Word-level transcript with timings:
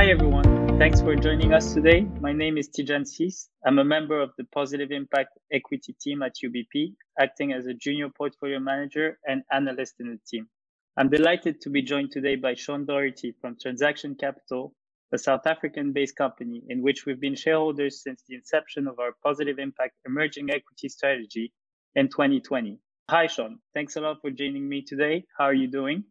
Hi, 0.00 0.06
everyone. 0.08 0.78
Thanks 0.78 1.02
for 1.02 1.14
joining 1.14 1.52
us 1.52 1.74
today. 1.74 2.06
My 2.22 2.32
name 2.32 2.56
is 2.56 2.70
Tidjan 2.70 3.06
Ciss. 3.06 3.50
I'm 3.66 3.78
a 3.78 3.84
member 3.84 4.18
of 4.18 4.30
the 4.38 4.44
Positive 4.44 4.90
Impact 4.92 5.38
Equity 5.52 5.94
team 6.00 6.22
at 6.22 6.36
UBP, 6.42 6.94
acting 7.18 7.52
as 7.52 7.66
a 7.66 7.74
junior 7.74 8.08
portfolio 8.08 8.60
manager 8.60 9.18
and 9.26 9.42
analyst 9.52 9.96
in 10.00 10.08
the 10.08 10.18
team. 10.26 10.48
I'm 10.96 11.10
delighted 11.10 11.60
to 11.60 11.68
be 11.68 11.82
joined 11.82 12.12
today 12.12 12.36
by 12.36 12.54
Sean 12.54 12.86
Doherty 12.86 13.34
from 13.42 13.58
Transaction 13.60 14.14
Capital, 14.14 14.72
a 15.12 15.18
South 15.18 15.46
African 15.46 15.92
based 15.92 16.16
company 16.16 16.62
in 16.70 16.80
which 16.80 17.04
we've 17.04 17.20
been 17.20 17.36
shareholders 17.36 18.02
since 18.02 18.22
the 18.26 18.36
inception 18.36 18.88
of 18.88 18.98
our 18.98 19.12
Positive 19.22 19.58
Impact 19.58 19.92
Emerging 20.06 20.48
Equity 20.48 20.88
strategy 20.88 21.52
in 21.94 22.08
2020. 22.08 22.78
Hi, 23.10 23.26
Sean. 23.26 23.58
Thanks 23.74 23.96
a 23.96 24.00
lot 24.00 24.22
for 24.22 24.30
joining 24.30 24.66
me 24.66 24.80
today. 24.80 25.24
How 25.36 25.44
are 25.44 25.52
you 25.62 25.68
doing? 25.68 26.04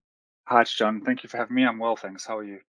Hi, 0.47 0.63
John. 0.63 1.01
Thank 1.01 1.23
you 1.23 1.29
for 1.29 1.37
having 1.37 1.55
me. 1.55 1.65
I'm 1.65 1.79
well, 1.79 1.95
thanks. 1.95 2.27
How 2.27 2.37
are 2.37 2.43
you? 2.43 2.59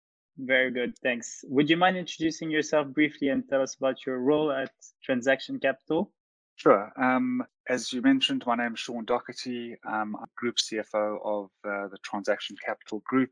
Very 0.43 0.71
good, 0.71 0.99
thanks. 1.03 1.45
Would 1.49 1.69
you 1.69 1.77
mind 1.77 1.99
introducing 1.99 2.51
yourself 2.51 2.89
briefly 2.89 3.29
and 3.29 3.47
tell 3.47 3.61
us 3.61 3.75
about 3.75 4.07
your 4.07 4.21
role 4.21 4.51
at 4.51 4.71
Transaction 5.03 5.61
Capital? 5.61 6.13
Sure. 6.57 6.91
Um, 6.97 7.43
as 7.69 7.93
you 7.93 8.01
mentioned, 8.01 8.45
my 8.47 8.57
name 8.57 8.73
is 8.73 8.80
Sean 8.80 9.05
Doherty. 9.05 9.77
Um, 9.87 10.16
I'm 10.16 10.27
Group 10.37 10.57
CFO 10.57 11.19
of 11.23 11.51
uh, 11.65 11.89
the 11.89 11.99
Transaction 12.03 12.57
Capital 12.65 13.03
Group. 13.05 13.30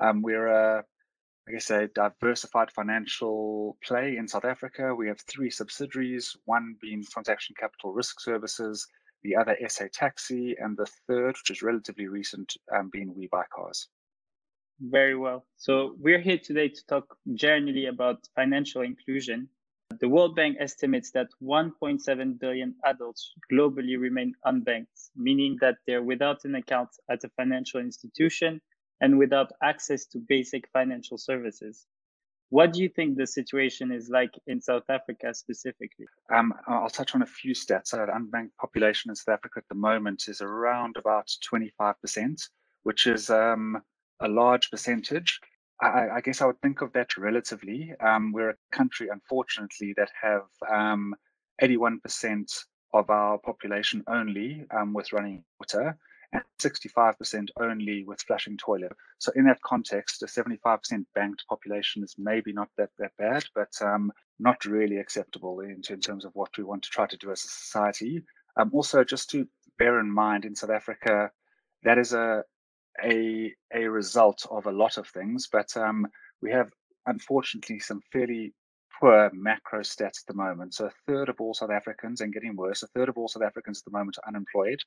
Um, 0.00 0.20
we're 0.20 0.48
a, 0.48 0.84
I 1.48 1.52
guess, 1.52 1.70
a 1.70 1.86
diversified 1.94 2.72
financial 2.72 3.76
play 3.84 4.16
in 4.16 4.26
South 4.26 4.44
Africa. 4.44 4.92
We 4.96 5.06
have 5.06 5.20
three 5.20 5.50
subsidiaries, 5.50 6.36
one 6.44 6.74
being 6.80 7.04
Transaction 7.04 7.54
Capital 7.58 7.92
Risk 7.92 8.20
Services, 8.20 8.84
the 9.22 9.36
other 9.36 9.56
SA 9.68 9.84
Taxi, 9.92 10.56
and 10.58 10.76
the 10.76 10.86
third, 11.06 11.36
which 11.36 11.50
is 11.50 11.62
relatively 11.62 12.08
recent, 12.08 12.56
um, 12.74 12.90
being 12.92 13.14
We 13.14 13.28
Buy 13.28 13.44
Cars. 13.54 13.88
Very 14.80 15.16
well. 15.16 15.44
So 15.56 15.96
we're 15.98 16.20
here 16.20 16.38
today 16.38 16.68
to 16.68 16.86
talk 16.86 17.16
generally 17.34 17.86
about 17.86 18.28
financial 18.36 18.82
inclusion. 18.82 19.48
The 20.00 20.08
World 20.08 20.36
Bank 20.36 20.56
estimates 20.60 21.10
that 21.12 21.28
1.7 21.42 22.38
billion 22.38 22.74
adults 22.84 23.32
globally 23.50 23.98
remain 23.98 24.34
unbanked, 24.46 25.10
meaning 25.16 25.56
that 25.60 25.78
they're 25.86 26.02
without 26.02 26.44
an 26.44 26.54
account 26.54 26.90
at 27.10 27.24
a 27.24 27.28
financial 27.30 27.80
institution 27.80 28.60
and 29.00 29.18
without 29.18 29.50
access 29.62 30.06
to 30.06 30.18
basic 30.18 30.68
financial 30.72 31.18
services. 31.18 31.86
What 32.50 32.72
do 32.72 32.80
you 32.80 32.88
think 32.88 33.16
the 33.16 33.26
situation 33.26 33.90
is 33.90 34.08
like 34.08 34.30
in 34.46 34.60
South 34.60 34.88
Africa 34.88 35.34
specifically? 35.34 36.06
Um, 36.32 36.54
I'll 36.66 36.88
touch 36.88 37.14
on 37.14 37.22
a 37.22 37.26
few 37.26 37.52
stats. 37.52 37.88
So 37.88 37.98
the 37.98 38.12
unbanked 38.12 38.56
population 38.60 39.10
in 39.10 39.16
South 39.16 39.34
Africa 39.34 39.58
at 39.58 39.68
the 39.68 39.74
moment 39.74 40.24
is 40.28 40.40
around 40.40 40.96
about 40.96 41.28
25%, 41.52 42.40
which 42.84 43.06
is 43.06 43.28
um, 43.28 43.82
a 44.20 44.28
large 44.28 44.70
percentage. 44.70 45.40
I, 45.80 46.08
I, 46.16 46.20
guess 46.20 46.40
I 46.40 46.46
would 46.46 46.60
think 46.60 46.80
of 46.82 46.92
that 46.94 47.16
relatively. 47.16 47.92
Um, 48.00 48.32
we're 48.32 48.50
a 48.50 48.56
country, 48.72 49.08
unfortunately, 49.10 49.94
that 49.96 50.10
have 50.20 50.42
um, 50.68 51.14
81% 51.62 52.64
of 52.94 53.10
our 53.10 53.38
population 53.38 54.02
only 54.08 54.66
um, 54.76 54.92
with 54.92 55.12
running 55.12 55.44
water 55.60 55.96
and 56.32 56.42
65% 56.60 57.48
only 57.60 58.04
with 58.04 58.20
flushing 58.22 58.56
toilet. 58.56 58.92
So 59.18 59.32
in 59.34 59.44
that 59.46 59.62
context, 59.62 60.22
a 60.22 60.26
75% 60.26 61.04
banked 61.14 61.44
population 61.48 62.02
is 62.02 62.14
maybe 62.18 62.52
not 62.52 62.68
that, 62.76 62.90
that 62.98 63.12
bad, 63.18 63.44
but 63.54 63.70
um, 63.80 64.12
not 64.38 64.64
really 64.64 64.98
acceptable 64.98 65.60
in, 65.60 65.82
in, 65.88 66.00
terms 66.00 66.24
of 66.24 66.32
what 66.34 66.50
we 66.58 66.64
want 66.64 66.82
to 66.82 66.90
try 66.90 67.06
to 67.06 67.16
do 67.16 67.30
as 67.30 67.44
a 67.44 67.48
society. 67.48 68.22
Um, 68.56 68.70
also, 68.74 69.04
just 69.04 69.30
to 69.30 69.46
bear 69.78 70.00
in 70.00 70.10
mind, 70.10 70.44
in 70.44 70.54
South 70.54 70.70
Africa, 70.70 71.30
that 71.84 71.98
is 71.98 72.12
a 72.12 72.44
a 73.04 73.54
a 73.74 73.88
result 73.88 74.46
of 74.50 74.66
a 74.66 74.72
lot 74.72 74.98
of 74.98 75.06
things, 75.08 75.48
but 75.50 75.76
um, 75.76 76.06
we 76.42 76.50
have 76.50 76.70
unfortunately 77.06 77.78
some 77.78 78.00
fairly 78.12 78.54
poor 79.00 79.30
macro 79.32 79.80
stats 79.80 80.22
at 80.22 80.26
the 80.26 80.34
moment. 80.34 80.74
So 80.74 80.86
a 80.86 80.92
third 81.06 81.28
of 81.28 81.40
all 81.40 81.54
South 81.54 81.70
Africans, 81.70 82.20
and 82.20 82.32
getting 82.32 82.56
worse, 82.56 82.82
a 82.82 82.88
third 82.88 83.08
of 83.08 83.16
all 83.16 83.28
South 83.28 83.42
Africans 83.42 83.80
at 83.80 83.84
the 83.84 83.96
moment 83.96 84.18
are 84.18 84.28
unemployed. 84.28 84.80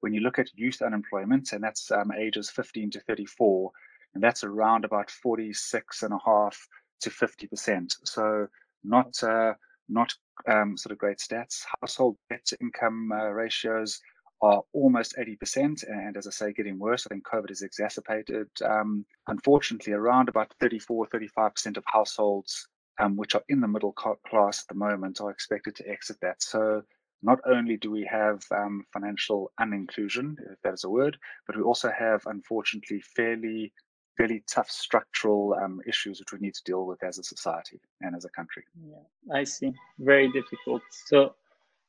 When 0.00 0.12
you 0.12 0.20
look 0.20 0.38
at 0.38 0.50
youth 0.54 0.82
unemployment, 0.82 1.52
and 1.52 1.62
that's 1.62 1.90
um, 1.90 2.12
ages 2.12 2.50
15 2.50 2.90
to 2.92 3.00
34, 3.00 3.70
and 4.14 4.22
that's 4.22 4.44
around 4.44 4.84
about 4.84 5.10
46 5.10 6.02
and 6.02 6.12
a 6.12 6.18
half 6.24 6.58
to 7.00 7.10
50 7.10 7.46
percent. 7.46 7.94
So 8.04 8.46
not 8.84 9.22
uh, 9.22 9.54
not 9.88 10.12
um, 10.48 10.76
sort 10.76 10.92
of 10.92 10.98
great 10.98 11.18
stats. 11.18 11.64
Household 11.80 12.16
debt 12.30 12.44
to 12.46 12.56
income 12.60 13.10
uh, 13.12 13.28
ratios 13.28 14.00
are 14.42 14.62
almost 14.72 15.16
80%. 15.16 15.88
And 15.88 16.16
as 16.16 16.26
I 16.26 16.30
say, 16.30 16.52
getting 16.52 16.78
worse. 16.78 17.06
I 17.06 17.14
think 17.14 17.26
COVID 17.26 17.48
has 17.48 17.62
exacerbated, 17.62 18.48
um, 18.64 19.06
unfortunately, 19.28 19.92
around 19.92 20.28
about 20.28 20.52
34, 20.60 21.06
35% 21.08 21.76
of 21.76 21.84
households 21.86 22.68
um, 22.98 23.16
which 23.16 23.34
are 23.34 23.44
in 23.48 23.60
the 23.60 23.68
middle 23.68 23.92
class 23.92 24.62
at 24.62 24.68
the 24.68 24.74
moment 24.74 25.20
are 25.20 25.30
expected 25.30 25.74
to 25.76 25.88
exit 25.88 26.18
that. 26.22 26.42
So 26.42 26.82
not 27.22 27.40
only 27.46 27.76
do 27.76 27.90
we 27.90 28.08
have 28.10 28.42
um, 28.50 28.84
financial 28.92 29.50
uninclusion, 29.60 30.36
if 30.52 30.60
that 30.62 30.74
is 30.74 30.84
a 30.84 30.90
word, 30.90 31.16
but 31.46 31.56
we 31.56 31.62
also 31.62 31.90
have, 31.96 32.22
unfortunately, 32.26 33.00
fairly 33.00 33.72
fairly 34.16 34.42
tough 34.48 34.70
structural 34.70 35.54
um, 35.62 35.78
issues 35.86 36.18
which 36.18 36.32
we 36.32 36.38
need 36.38 36.54
to 36.54 36.64
deal 36.64 36.86
with 36.86 37.02
as 37.04 37.18
a 37.18 37.22
society 37.22 37.78
and 38.00 38.16
as 38.16 38.24
a 38.24 38.30
country. 38.30 38.64
Yeah, 38.82 39.36
I 39.36 39.44
see. 39.44 39.74
Very 39.98 40.32
difficult. 40.32 40.80
So 40.90 41.34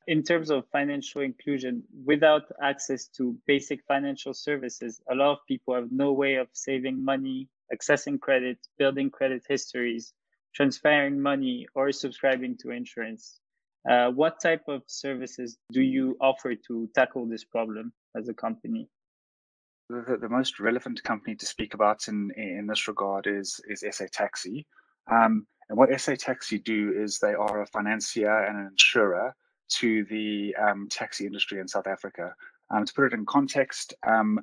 in 0.08 0.24
terms 0.24 0.50
of 0.50 0.66
financial 0.72 1.22
inclusion, 1.22 1.84
without 2.06 2.44
access 2.64 3.08
to 3.08 3.38
basic 3.46 3.84
financial 3.88 4.34
services, 4.34 5.02
a 5.12 5.16
lot 5.16 5.34
of 5.34 5.40
people 5.48 5.76
have 5.76 5.92
no 5.92 6.14
way 6.14 6.36
of 6.36 6.48
saving 6.54 7.04
money, 7.04 7.50
accessing 7.74 8.20
credit, 8.20 8.58
building 8.78 9.10
credit 9.10 9.44
histories, 9.48 10.14
transferring 10.56 11.20
money, 11.20 11.68
or 11.76 11.92
subscribing 11.92 12.58
to 12.58 12.72
insurance. 12.72 13.42
Uh, 13.90 14.10
what 14.10 14.40
type 14.42 14.64
of 14.70 14.82
services 14.88 15.58
do 15.74 15.82
you 15.82 16.18
offer 16.22 16.56
to 16.56 16.90
tackle 16.96 17.26
this 17.26 17.44
problem 17.44 17.92
as 18.16 18.30
a 18.30 18.34
company? 18.34 18.88
The, 19.90 20.18
the 20.20 20.30
most 20.30 20.60
relevant 20.60 21.04
company 21.04 21.36
to 21.36 21.46
speak 21.46 21.74
about 21.74 22.08
in, 22.08 22.32
in 22.38 22.68
this 22.68 22.88
regard 22.88 23.28
is, 23.28 23.60
is 23.68 23.84
SA 23.92 24.06
Taxi. 24.12 24.66
Um, 25.12 25.46
and 25.70 25.78
what 25.78 25.90
SA 26.00 26.16
Taxi 26.18 26.60
do 26.60 26.94
is 26.98 27.20
they 27.20 27.34
are 27.34 27.62
a 27.62 27.68
financier 27.68 28.46
and 28.46 28.58
an 28.58 28.68
insurer 28.72 29.36
to 29.70 30.06
the 30.06 30.56
um, 30.56 30.88
taxi 30.90 31.26
industry 31.26 31.60
in 31.60 31.68
South 31.68 31.88
Africa. 31.88 32.34
Um, 32.70 32.86
to 32.86 32.94
put 32.94 33.06
it 33.06 33.14
in 33.14 33.26
context, 33.26 33.94
um, 34.06 34.40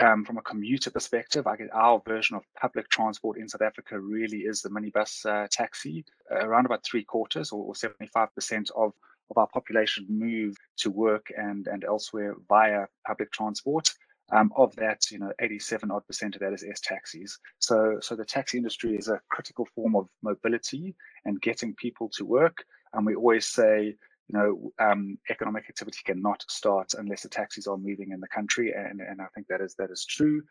um, 0.00 0.24
from 0.24 0.38
a 0.38 0.42
commuter 0.42 0.90
perspective, 0.90 1.46
I 1.46 1.56
our 1.72 2.02
version 2.06 2.36
of 2.36 2.42
public 2.58 2.88
transport 2.88 3.38
in 3.38 3.48
South 3.48 3.62
Africa 3.62 3.98
really 3.98 4.38
is 4.38 4.62
the 4.62 4.70
minibus 4.70 5.26
uh, 5.26 5.46
taxi. 5.50 6.04
Uh, 6.30 6.46
around 6.46 6.66
about 6.66 6.84
three 6.84 7.04
quarters 7.04 7.52
or 7.52 7.72
75% 7.74 8.70
of, 8.74 8.92
of 9.30 9.36
our 9.36 9.46
population 9.48 10.06
move 10.08 10.56
to 10.78 10.90
work 10.90 11.26
and, 11.36 11.66
and 11.66 11.84
elsewhere 11.84 12.36
via 12.48 12.86
public 13.06 13.30
transport. 13.32 13.90
Um, 14.30 14.50
of 14.56 14.74
that, 14.76 15.10
you 15.10 15.18
know, 15.18 15.30
87 15.40 15.90
odd 15.90 16.06
percent 16.06 16.36
of 16.36 16.40
that 16.40 16.54
is 16.54 16.64
S 16.64 16.80
taxis. 16.80 17.38
So, 17.58 17.98
so 18.00 18.16
the 18.16 18.24
taxi 18.24 18.56
industry 18.56 18.96
is 18.96 19.08
a 19.08 19.20
critical 19.28 19.68
form 19.74 19.94
of 19.94 20.08
mobility 20.22 20.94
and 21.26 21.42
getting 21.42 21.74
people 21.74 22.08
to 22.16 22.24
work. 22.24 22.64
And 22.94 23.04
we 23.04 23.14
always 23.14 23.46
say, 23.46 23.96
you 24.32 24.38
know, 24.38 24.72
um, 24.84 25.18
economic 25.30 25.64
activity 25.68 25.98
cannot 26.04 26.44
start 26.48 26.94
unless 26.98 27.22
the 27.22 27.28
taxis 27.28 27.66
are 27.66 27.76
moving 27.76 28.12
in 28.12 28.20
the 28.20 28.28
country, 28.28 28.72
and 28.72 29.00
and 29.00 29.20
I 29.20 29.26
think 29.34 29.46
that 29.48 29.60
is 29.60 29.74
that 29.78 29.90
is 29.90 30.04
true. 30.04 30.42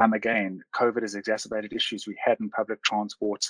Um, 0.00 0.12
again, 0.12 0.62
COVID 0.74 1.02
has 1.02 1.14
exacerbated 1.14 1.72
issues 1.72 2.06
we 2.06 2.18
had 2.22 2.38
in 2.40 2.50
public 2.50 2.82
transport 2.82 3.44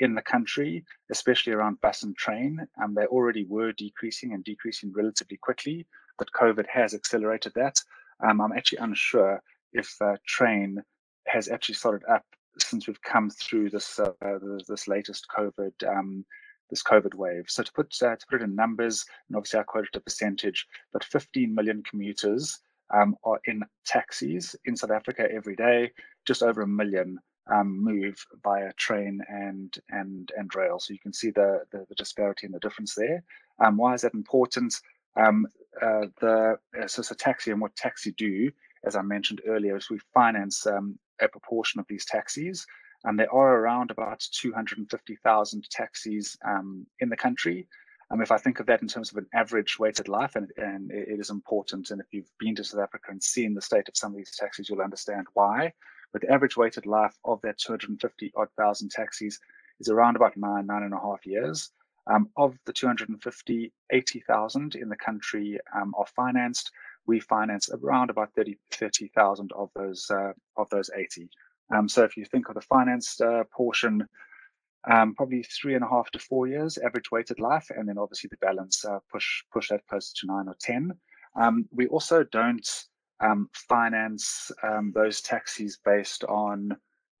in 0.00 0.14
the 0.14 0.22
country, 0.22 0.84
especially 1.10 1.52
around 1.52 1.80
bus 1.80 2.02
and 2.02 2.16
train. 2.16 2.58
Um, 2.82 2.94
they 2.94 3.06
already 3.06 3.44
were 3.44 3.72
decreasing 3.72 4.34
and 4.34 4.44
decreasing 4.44 4.92
relatively 4.94 5.38
quickly, 5.38 5.86
but 6.18 6.32
COVID 6.32 6.66
has 6.68 6.92
accelerated 6.92 7.52
that. 7.54 7.76
Um, 8.22 8.40
I'm 8.40 8.52
actually 8.52 8.78
unsure 8.78 9.42
if 9.72 9.94
uh, 10.00 10.16
train 10.26 10.82
has 11.26 11.48
actually 11.48 11.76
started 11.76 12.06
up 12.08 12.24
since 12.58 12.86
we've 12.86 13.02
come 13.02 13.30
through 13.30 13.70
this 13.70 13.98
uh, 13.98 14.12
this 14.68 14.88
latest 14.88 15.26
COVID 15.36 15.72
um, 15.88 16.24
this 16.70 16.82
COVID 16.82 17.14
wave. 17.14 17.44
So 17.48 17.62
to 17.62 17.72
put 17.72 17.94
uh, 18.02 18.16
to 18.16 18.26
put 18.28 18.40
it 18.40 18.44
in 18.44 18.54
numbers, 18.54 19.04
and 19.28 19.36
obviously 19.36 19.60
I 19.60 19.64
quoted 19.64 19.94
a 19.94 20.00
percentage, 20.00 20.66
but 20.92 21.04
15 21.04 21.54
million 21.54 21.82
commuters 21.88 22.60
um, 22.94 23.16
are 23.24 23.40
in 23.46 23.62
taxis 23.84 24.56
in 24.64 24.76
South 24.76 24.90
Africa 24.90 25.28
every 25.32 25.56
day. 25.56 25.92
Just 26.26 26.42
over 26.42 26.62
a 26.62 26.66
million 26.66 27.18
um, 27.52 27.82
move 27.82 28.24
via 28.42 28.72
train 28.74 29.20
and 29.28 29.76
and 29.90 30.32
and 30.36 30.54
rail. 30.54 30.78
So 30.78 30.92
you 30.92 30.98
can 30.98 31.12
see 31.12 31.30
the 31.30 31.64
the, 31.70 31.86
the 31.88 31.94
disparity 31.94 32.46
and 32.46 32.54
the 32.54 32.60
difference 32.60 32.94
there. 32.94 33.22
Um, 33.64 33.76
why 33.76 33.94
is 33.94 34.02
that 34.02 34.14
important? 34.14 34.74
Um, 35.16 35.46
uh, 35.80 36.06
the 36.20 36.58
uh, 36.80 36.86
so, 36.86 37.02
so 37.02 37.14
taxi 37.14 37.50
and 37.50 37.60
what 37.60 37.76
taxi 37.76 38.12
do, 38.12 38.50
as 38.84 38.96
I 38.96 39.02
mentioned 39.02 39.40
earlier, 39.46 39.76
is 39.76 39.90
we 39.90 39.98
finance 40.12 40.66
um, 40.66 40.98
a 41.20 41.28
proportion 41.28 41.80
of 41.80 41.86
these 41.88 42.04
taxis 42.04 42.66
and 43.06 43.18
there 43.18 43.32
are 43.32 43.60
around 43.60 43.92
about 43.92 44.20
250,000 44.32 45.70
taxis 45.70 46.36
um, 46.44 46.86
in 46.98 47.08
the 47.08 47.16
country. 47.16 47.68
Um, 48.10 48.20
if 48.20 48.32
I 48.32 48.36
think 48.36 48.58
of 48.60 48.66
that 48.66 48.82
in 48.82 48.88
terms 48.88 49.10
of 49.10 49.16
an 49.16 49.26
average 49.32 49.78
weighted 49.78 50.08
life, 50.08 50.34
and, 50.34 50.50
and 50.56 50.90
it 50.90 51.18
is 51.20 51.30
important, 51.30 51.90
and 51.90 52.00
if 52.00 52.06
you've 52.12 52.30
been 52.38 52.56
to 52.56 52.64
South 52.64 52.82
Africa 52.82 53.06
and 53.10 53.22
seen 53.22 53.54
the 53.54 53.62
state 53.62 53.88
of 53.88 53.96
some 53.96 54.12
of 54.12 54.16
these 54.16 54.36
taxis, 54.36 54.68
you'll 54.68 54.82
understand 54.82 55.26
why. 55.34 55.72
But 56.12 56.22
the 56.22 56.32
average 56.32 56.56
weighted 56.56 56.84
life 56.84 57.16
of 57.24 57.40
that 57.42 57.58
250 57.58 58.32
odd 58.36 58.48
thousand 58.56 58.90
taxis 58.90 59.38
is 59.78 59.88
around 59.88 60.16
about 60.16 60.36
nine, 60.36 60.66
nine 60.66 60.82
and 60.82 60.94
a 60.94 61.00
half 61.00 61.24
years. 61.24 61.70
Um, 62.08 62.28
of 62.36 62.56
the 62.66 62.72
250, 62.72 63.72
80,000 63.90 64.74
in 64.76 64.88
the 64.88 64.96
country 64.96 65.58
um, 65.74 65.92
are 65.98 66.06
financed. 66.06 66.70
We 67.06 67.18
finance 67.18 67.68
around 67.70 68.10
about 68.10 68.32
30, 68.34 68.56
30,000 68.70 69.52
of 69.52 69.70
those 69.74 70.08
uh, 70.10 70.32
of 70.56 70.68
those 70.70 70.88
80. 70.94 71.28
Um, 71.74 71.88
so 71.88 72.04
if 72.04 72.16
you 72.16 72.24
think 72.24 72.48
of 72.48 72.54
the 72.54 72.60
financed 72.60 73.20
uh, 73.20 73.44
portion, 73.52 74.06
um, 74.90 75.14
probably 75.14 75.42
three 75.42 75.74
and 75.74 75.84
a 75.84 75.88
half 75.88 76.10
to 76.12 76.18
four 76.18 76.46
years 76.46 76.78
average 76.78 77.10
weighted 77.10 77.40
life, 77.40 77.70
and 77.76 77.88
then 77.88 77.98
obviously 77.98 78.28
the 78.30 78.46
balance 78.46 78.84
uh, 78.84 78.98
push 79.10 79.42
push 79.52 79.68
that 79.70 79.86
closer 79.88 80.12
to 80.16 80.26
nine 80.26 80.48
or 80.48 80.56
ten. 80.60 80.92
Um, 81.34 81.66
we 81.72 81.86
also 81.88 82.22
don't 82.22 82.68
um, 83.20 83.48
finance 83.52 84.50
um, 84.62 84.92
those 84.94 85.20
taxis 85.20 85.78
based 85.84 86.24
on 86.24 86.76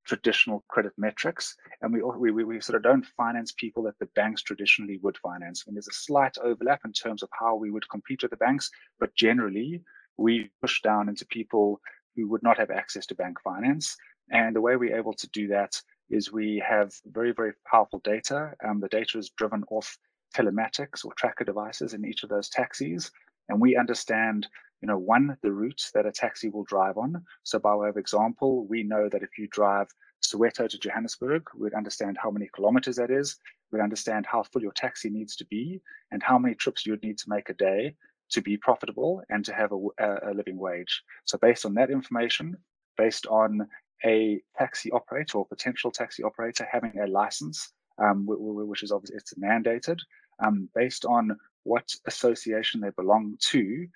traditional 0.06 0.64
credit 0.68 0.92
metrics, 0.96 1.56
and 1.82 1.92
we, 1.92 2.30
we 2.30 2.44
we 2.44 2.60
sort 2.60 2.76
of 2.76 2.82
don't 2.82 3.04
finance 3.16 3.52
people 3.52 3.82
that 3.82 3.98
the 3.98 4.08
banks 4.14 4.42
traditionally 4.42 5.00
would 5.02 5.18
finance. 5.18 5.64
And 5.66 5.74
there's 5.74 5.88
a 5.88 5.92
slight 5.92 6.36
overlap 6.42 6.82
in 6.84 6.92
terms 6.92 7.22
of 7.24 7.28
how 7.32 7.56
we 7.56 7.72
would 7.72 7.88
compete 7.88 8.22
with 8.22 8.30
the 8.30 8.36
banks, 8.36 8.70
but 9.00 9.14
generally 9.16 9.82
we 10.16 10.50
push 10.60 10.80
down 10.82 11.08
into 11.08 11.26
people 11.26 11.80
who 12.14 12.28
would 12.28 12.42
not 12.42 12.58
have 12.58 12.70
access 12.70 13.06
to 13.06 13.14
bank 13.14 13.40
finance. 13.42 13.96
And 14.30 14.54
the 14.54 14.60
way 14.60 14.76
we're 14.76 14.96
able 14.96 15.14
to 15.14 15.28
do 15.28 15.48
that 15.48 15.80
is 16.10 16.32
we 16.32 16.62
have 16.66 16.94
very, 17.06 17.32
very 17.32 17.52
powerful 17.70 18.00
data. 18.00 18.52
Um, 18.64 18.80
the 18.80 18.88
data 18.88 19.18
is 19.18 19.30
driven 19.30 19.64
off 19.70 19.98
telematics 20.34 21.04
or 21.04 21.12
tracker 21.14 21.44
devices 21.44 21.94
in 21.94 22.04
each 22.04 22.22
of 22.22 22.28
those 22.28 22.48
taxis. 22.48 23.10
And 23.48 23.60
we 23.60 23.76
understand, 23.76 24.46
you 24.82 24.88
know, 24.88 24.98
one, 24.98 25.36
the 25.42 25.52
route 25.52 25.90
that 25.94 26.06
a 26.06 26.12
taxi 26.12 26.48
will 26.48 26.64
drive 26.64 26.98
on. 26.98 27.24
So 27.44 27.58
by 27.58 27.74
way 27.74 27.88
of 27.88 27.96
example, 27.96 28.66
we 28.66 28.82
know 28.82 29.08
that 29.08 29.22
if 29.22 29.38
you 29.38 29.48
drive 29.48 29.88
Soweto 30.22 30.68
to 30.68 30.78
Johannesburg, 30.78 31.44
we'd 31.56 31.74
understand 31.74 32.18
how 32.20 32.30
many 32.30 32.48
kilometers 32.54 32.96
that 32.96 33.10
is. 33.10 33.36
We'd 33.70 33.82
understand 33.82 34.26
how 34.26 34.42
full 34.42 34.62
your 34.62 34.72
taxi 34.72 35.10
needs 35.10 35.36
to 35.36 35.44
be 35.46 35.80
and 36.10 36.22
how 36.22 36.38
many 36.38 36.54
trips 36.54 36.86
you'd 36.86 37.02
need 37.02 37.18
to 37.18 37.28
make 37.28 37.48
a 37.48 37.54
day 37.54 37.94
to 38.30 38.40
be 38.40 38.56
profitable 38.56 39.22
and 39.28 39.44
to 39.44 39.54
have 39.54 39.72
a, 39.72 40.30
a 40.30 40.34
living 40.34 40.58
wage. 40.58 41.02
So 41.24 41.38
based 41.38 41.64
on 41.64 41.74
that 41.74 41.90
information, 41.90 42.56
based 42.96 43.26
on 43.26 43.68
a 44.04 44.40
taxi 44.58 44.90
operator 44.92 45.38
or 45.38 45.46
potential 45.46 45.90
taxi 45.90 46.22
operator 46.22 46.66
having 46.70 46.98
a 46.98 47.06
license, 47.06 47.72
um, 47.98 48.24
which 48.26 48.82
is 48.82 48.92
obviously 48.92 49.16
it's 49.16 49.34
mandated, 49.34 49.98
um, 50.44 50.68
based 50.74 51.04
on 51.04 51.36
what 51.64 51.90
association 52.06 52.80
they 52.80 52.90
belong 52.90 53.36
to, 53.40 53.86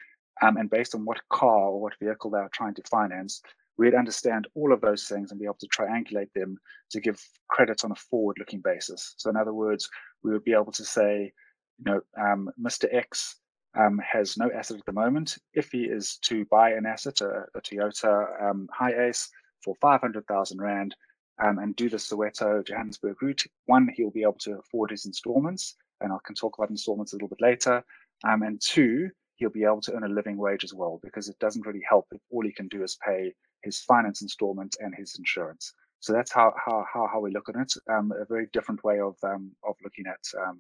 um, 0.43 0.57
and 0.57 0.71
based 0.71 0.95
on 0.95 1.05
what 1.05 1.21
car 1.29 1.69
or 1.69 1.81
what 1.81 1.99
vehicle 2.03 2.31
they 2.31 2.39
are 2.39 2.51
trying 2.53 2.75
to 2.75 2.83
finance, 2.91 3.43
we'd 3.77 3.95
understand 3.95 4.47
all 4.55 4.73
of 4.73 4.81
those 4.81 5.05
things 5.05 5.31
and 5.31 5.41
be 5.41 5.47
able 5.47 5.57
to 5.61 5.69
triangulate 5.69 6.33
them 6.35 6.59
to 6.91 7.01
give 7.01 7.21
credit 7.49 7.85
on 7.85 7.93
a 7.93 7.97
forward-looking 7.97 8.61
basis. 8.61 9.15
So, 9.17 9.31
in 9.31 9.37
other 9.37 9.55
words, 9.55 9.89
we 10.23 10.33
would 10.33 10.45
be 10.45 10.53
able 10.53 10.73
to 10.73 10.85
say, 10.85 11.33
you 11.79 11.93
know, 11.93 12.01
um, 12.21 12.51
Mr. 12.61 12.93
X 12.93 13.37
um, 13.79 13.99
has 13.99 14.37
no 14.37 14.51
asset 14.55 14.79
at 14.79 14.87
the 14.87 14.93
moment. 14.93 15.39
If 15.55 15.71
he 15.71 15.85
is 15.85 16.19
to 16.25 16.45
buy 16.47 16.73
an 16.73 16.87
asset, 16.87 17.21
a, 17.21 17.45
a 17.55 17.61
Toyota 17.61 18.51
um, 18.51 18.69
HiAce, 18.79 19.29
for 19.65 19.75
500,000 19.81 20.61
Rand 20.61 20.95
um, 21.43 21.59
and 21.59 21.77
do 21.77 21.89
the 21.89 21.97
Soweto 21.97 22.67
Johannesburg 22.67 23.23
route, 23.23 23.45
one, 23.67 23.89
he'll 23.95 24.11
be 24.11 24.23
able 24.23 24.39
to 24.41 24.59
afford 24.59 24.91
his 24.91 25.07
installments, 25.07 25.77
and 26.01 26.13
I 26.13 26.17
can 26.25 26.35
talk 26.35 26.59
about 26.59 26.71
installments 26.71 27.13
a 27.13 27.17
little 27.17 27.29
bit 27.29 27.41
later. 27.41 27.85
Um, 28.25 28.43
and 28.43 28.61
two, 28.61 29.11
he'll 29.37 29.51
be 29.51 29.65
able 29.65 29.81
to 29.83 29.95
earn 29.95 30.05
a 30.05 30.09
living 30.09 30.37
wage 30.37 30.65
as 30.65 30.75
well, 30.75 31.01
because 31.03 31.29
it 31.29 31.39
doesn't 31.39 31.67
really 31.67 31.83
help 31.89 32.07
if 32.13 32.21
all 32.31 32.45
he 32.45 32.53
can 32.53 32.69
do 32.69 32.83
is 32.83 32.99
pay 33.07 33.35
his 33.63 33.81
finance 33.81 34.23
installment 34.23 34.77
and 34.81 34.95
his 34.95 35.17
insurance. 35.19 35.73
So 36.01 36.13
that's 36.13 36.33
how 36.33 36.55
how 36.57 36.85
how, 36.93 37.09
how 37.13 37.21
we 37.21 37.31
look 37.31 37.49
at 37.49 37.57
it. 37.57 37.73
Um, 37.91 38.13
a 38.13 38.25
very 38.25 38.49
different 38.53 38.83
way 38.85 39.01
of 39.01 39.17
um, 39.23 39.53
of 39.67 39.77
looking 39.85 40.07
at 40.07 40.21
um, 40.41 40.59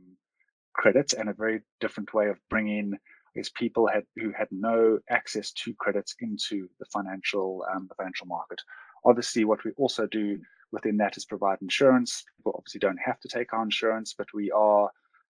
credit, 0.74 1.14
and 1.14 1.28
a 1.28 1.34
very 1.34 1.60
different 1.80 2.12
way 2.14 2.28
of 2.28 2.38
bringing 2.50 2.94
is 3.34 3.50
people 3.50 3.86
had 3.86 4.04
who 4.16 4.32
had 4.32 4.48
no 4.50 4.98
access 5.08 5.52
to 5.52 5.74
credit 5.74 6.10
into 6.20 6.68
the 6.78 6.86
financial 6.92 7.64
um, 7.74 7.86
the 7.88 7.94
financial 7.94 8.26
market. 8.26 8.60
Obviously, 9.04 9.44
what 9.44 9.64
we 9.64 9.72
also 9.76 10.06
do 10.06 10.38
within 10.72 10.96
that 10.98 11.16
is 11.16 11.24
provide 11.24 11.58
insurance. 11.62 12.24
People 12.36 12.54
obviously 12.56 12.80
don't 12.80 12.98
have 13.04 13.20
to 13.20 13.28
take 13.28 13.52
our 13.52 13.62
insurance, 13.62 14.14
but 14.16 14.28
we 14.34 14.50
are 14.50 14.90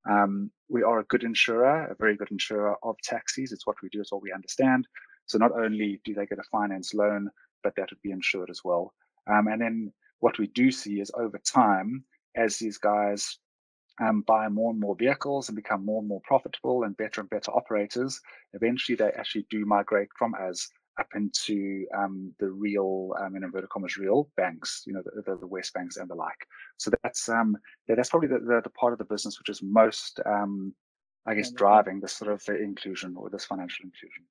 um, 0.08 0.50
we 0.68 0.82
are 0.82 1.00
a 1.00 1.04
good 1.04 1.24
insurer, 1.24 1.86
a 1.90 1.96
very 1.96 2.16
good 2.16 2.30
insurer 2.30 2.76
of 2.82 2.96
taxis. 3.02 3.50
It's 3.50 3.66
what 3.66 3.76
we 3.82 3.88
do. 3.88 4.00
It's 4.00 4.12
what 4.12 4.22
we 4.22 4.32
understand. 4.32 4.86
So 5.26 5.36
not 5.38 5.52
only 5.52 6.00
do 6.04 6.14
they 6.14 6.26
get 6.26 6.38
a 6.38 6.44
finance 6.44 6.94
loan, 6.94 7.28
but 7.64 7.74
that 7.76 7.90
would 7.90 8.02
be 8.02 8.12
insured 8.12 8.50
as 8.50 8.60
well. 8.64 8.94
Um, 9.28 9.48
and 9.48 9.60
then 9.60 9.92
what 10.20 10.38
we 10.38 10.46
do 10.46 10.70
see 10.70 11.00
is 11.00 11.10
over 11.18 11.38
time, 11.38 12.04
as 12.36 12.56
these 12.58 12.78
guys 12.78 13.38
um, 14.00 14.22
buy 14.26 14.48
more 14.48 14.70
and 14.70 14.80
more 14.80 14.94
vehicles 14.94 15.48
and 15.48 15.56
become 15.56 15.84
more 15.84 16.00
and 16.00 16.08
more 16.08 16.20
profitable 16.24 16.84
and 16.84 16.96
better 16.96 17.20
and 17.20 17.30
better 17.30 17.50
operators, 17.50 18.20
eventually 18.52 18.94
they 18.94 19.10
actually 19.18 19.46
do 19.50 19.64
migrate 19.64 20.08
from 20.16 20.34
us 20.34 20.68
up 20.98 21.08
into 21.14 21.86
um, 21.96 22.32
the 22.38 22.48
real, 22.48 23.14
um, 23.20 23.36
in 23.36 23.44
inverted 23.44 23.70
commas, 23.70 23.96
real 23.96 24.28
banks, 24.36 24.82
you 24.86 24.92
know, 24.92 25.02
the, 25.04 25.22
the, 25.22 25.36
the 25.38 25.48
WesBanks 25.48 25.98
and 25.98 26.08
the 26.08 26.14
like. 26.14 26.46
So 26.76 26.90
that's 27.02 27.28
um, 27.28 27.56
yeah, 27.88 27.94
that's 27.94 28.10
probably 28.10 28.28
the, 28.28 28.38
the, 28.38 28.60
the, 28.64 28.70
part 28.70 28.92
of 28.92 28.98
the 28.98 29.04
business 29.04 29.38
which 29.38 29.48
is 29.48 29.62
most, 29.62 30.20
um, 30.26 30.74
I 31.26 31.34
guess, 31.34 31.50
driving 31.50 32.00
this 32.00 32.12
sort 32.12 32.32
of 32.32 32.42
inclusion 32.48 33.14
or 33.16 33.30
this 33.30 33.44
financial 33.44 33.84
inclusion. 33.84 34.24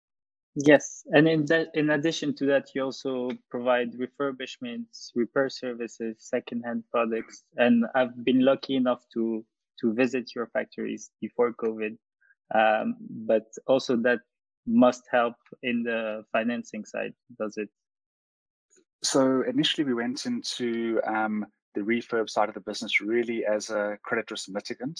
Yes, 0.55 1.03
and 1.07 1.27
in 1.27 1.45
that, 1.47 1.67
in 1.73 1.89
addition 1.89 2.33
to 2.35 2.45
that, 2.45 2.69
you 2.73 2.81
also 2.81 3.29
provide 3.51 3.91
refurbishments, 3.93 5.11
repair 5.13 5.49
services, 5.49 6.15
secondhand 6.19 6.83
products, 6.89 7.43
and 7.57 7.85
I've 7.93 8.23
been 8.23 8.39
lucky 8.39 8.75
enough 8.75 9.03
to 9.13 9.45
to 9.81 9.93
visit 9.93 10.33
your 10.33 10.47
factories 10.47 11.11
before 11.19 11.51
COVID, 11.53 11.97
um, 12.53 12.95
but 13.09 13.47
also 13.67 13.97
that 13.97 14.19
must 14.67 15.03
help 15.11 15.35
in 15.63 15.83
the 15.83 16.23
financing 16.31 16.85
side, 16.85 17.13
does 17.39 17.57
it? 17.57 17.69
So 19.03 19.43
initially, 19.43 19.85
we 19.85 19.93
went 19.93 20.25
into 20.25 20.99
um, 21.05 21.45
the 21.75 21.81
refurb 21.81 22.29
side 22.29 22.49
of 22.49 22.55
the 22.55 22.61
business 22.61 23.01
really 23.01 23.45
as 23.45 23.69
a 23.69 23.97
credit 24.03 24.31
risk 24.31 24.49
mitigant. 24.49 24.99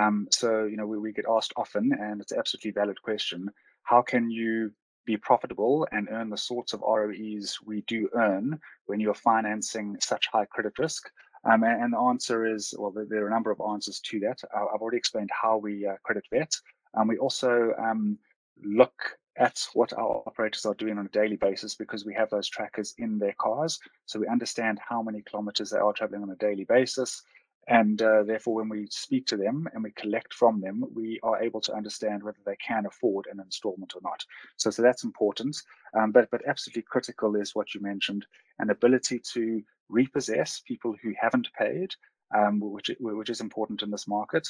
Um, 0.00 0.26
so 0.30 0.64
you 0.64 0.76
know, 0.76 0.86
we, 0.86 0.98
we 0.98 1.12
get 1.12 1.26
asked 1.28 1.52
often, 1.56 1.92
and 1.92 2.20
it's 2.20 2.32
an 2.32 2.38
absolutely 2.38 2.70
valid 2.70 3.00
question: 3.02 3.50
How 3.82 4.00
can 4.00 4.30
you 4.30 4.72
be 5.04 5.16
profitable 5.16 5.86
and 5.92 6.08
earn 6.10 6.30
the 6.30 6.36
sorts 6.36 6.72
of 6.72 6.80
ROEs 6.80 7.58
we 7.64 7.82
do 7.82 8.08
earn 8.14 8.58
when 8.86 9.00
you're 9.00 9.14
financing 9.14 9.96
such 10.00 10.28
high 10.32 10.46
credit 10.46 10.78
risk? 10.78 11.10
Um, 11.44 11.64
and, 11.64 11.82
and, 11.82 11.92
the 11.92 11.98
answer 11.98 12.46
is, 12.46 12.72
well, 12.78 12.92
there, 12.92 13.04
there, 13.04 13.24
are 13.24 13.26
a 13.26 13.30
number 13.32 13.50
of 13.50 13.60
answers 13.68 13.98
to 14.00 14.20
that. 14.20 14.38
I've 14.54 14.80
already 14.80 14.98
explained 14.98 15.30
how 15.32 15.56
we 15.56 15.84
uh, 15.84 15.94
credit 16.04 16.24
vet. 16.32 16.52
Um, 16.96 17.08
we 17.08 17.18
also 17.18 17.72
um, 17.78 18.16
look 18.64 19.18
at 19.38 19.66
what 19.72 19.92
our 19.94 20.22
operators 20.26 20.66
are 20.66 20.74
doing 20.74 20.98
on 20.98 21.06
a 21.06 21.10
daily 21.10 21.36
basis 21.36 21.74
because 21.74 22.04
we 22.04 22.14
have 22.14 22.28
those 22.30 22.48
trackers 22.48 22.94
in 22.98 23.18
their 23.18 23.34
cars. 23.40 23.78
So 24.06 24.18
we 24.18 24.26
understand 24.26 24.78
how 24.86 25.02
many 25.02 25.22
kilometers 25.22 25.70
they 25.70 25.78
are 25.78 25.92
traveling 25.92 26.22
on 26.22 26.30
a 26.30 26.36
daily 26.36 26.64
basis. 26.64 27.22
And 27.68 28.02
uh, 28.02 28.24
therefore, 28.24 28.56
when 28.56 28.68
we 28.68 28.88
speak 28.90 29.26
to 29.28 29.36
them 29.36 29.68
and 29.72 29.84
we 29.84 29.92
collect 29.92 30.34
from 30.34 30.60
them, 30.60 30.84
we 30.92 31.20
are 31.22 31.40
able 31.42 31.60
to 31.62 31.74
understand 31.74 32.22
whether 32.22 32.40
they 32.44 32.56
can 32.56 32.86
afford 32.86 33.26
an 33.30 33.38
installment 33.38 33.94
or 33.94 34.00
not. 34.02 34.22
So, 34.56 34.70
so 34.70 34.82
that's 34.82 35.04
important. 35.04 35.56
Um, 35.96 36.10
but, 36.10 36.28
but 36.30 36.46
absolutely 36.46 36.82
critical 36.82 37.36
is 37.36 37.54
what 37.54 37.72
you 37.72 37.80
mentioned 37.80 38.26
an 38.58 38.70
ability 38.70 39.20
to 39.34 39.62
repossess 39.88 40.60
people 40.66 40.96
who 41.02 41.12
haven't 41.18 41.48
paid, 41.56 41.94
um, 42.36 42.58
which, 42.60 42.90
which 42.98 43.30
is 43.30 43.40
important 43.40 43.82
in 43.82 43.90
this 43.90 44.08
market, 44.08 44.46